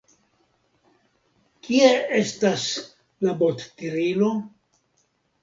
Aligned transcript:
Kie 1.67 1.91
estas 2.21 2.65
la 3.27 3.37
bottirilo? 3.45 4.33